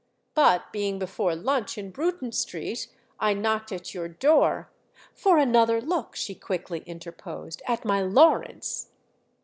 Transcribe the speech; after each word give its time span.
But 0.33 0.73
being 0.73 0.97
before 0.97 1.35
lunch 1.35 1.77
in 1.77 1.91
Bruton 1.91 2.31
Street 2.31 2.87
I 3.19 3.35
knocked 3.35 3.71
at 3.71 3.93
your 3.93 4.07
door——" 4.07 4.71
"For 5.13 5.37
another 5.37 5.79
look," 5.79 6.15
she 6.15 6.33
quickly 6.33 6.79
interposed, 6.87 7.61
"at 7.67 7.85
my 7.85 8.01
Lawrence?" 8.01 8.89